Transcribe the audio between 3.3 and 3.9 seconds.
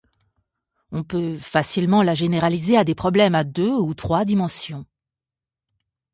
à deux